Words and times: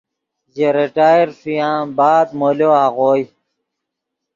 ژے 0.55 0.67
ریٹائر 0.77 1.27
ݰویان 1.39 1.83
بعد 1.97 2.27
مولو 2.39 2.69
آغوئے 2.83 3.23